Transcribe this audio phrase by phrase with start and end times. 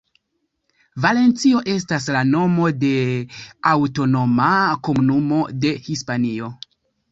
[1.03, 2.91] Valencio estas la nomo de
[3.75, 4.51] aŭtonoma
[4.91, 6.53] komunumo de Hispanio.